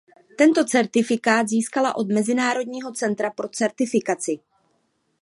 [0.37, 4.39] Tento certifikát získala od Mezinárodního centra pro certifikaci.